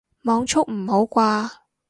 [0.23, 1.49] 網速唔好啩